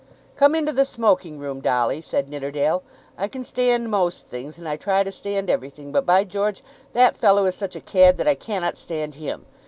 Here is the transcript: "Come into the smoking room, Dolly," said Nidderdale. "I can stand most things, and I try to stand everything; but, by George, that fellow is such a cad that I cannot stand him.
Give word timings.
"Come 0.35 0.55
into 0.55 0.71
the 0.71 0.83
smoking 0.83 1.37
room, 1.37 1.61
Dolly," 1.61 2.01
said 2.01 2.27
Nidderdale. 2.27 2.81
"I 3.19 3.27
can 3.27 3.43
stand 3.43 3.91
most 3.91 4.25
things, 4.25 4.57
and 4.57 4.67
I 4.67 4.75
try 4.75 5.03
to 5.03 5.11
stand 5.11 5.47
everything; 5.47 5.91
but, 5.91 6.07
by 6.07 6.23
George, 6.23 6.63
that 6.93 7.15
fellow 7.15 7.45
is 7.45 7.53
such 7.53 7.75
a 7.75 7.81
cad 7.81 8.17
that 8.17 8.27
I 8.27 8.33
cannot 8.33 8.79
stand 8.79 9.13
him. 9.13 9.45